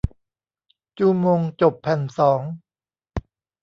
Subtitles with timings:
[0.97, 2.41] จูมงจบแผ่นสอง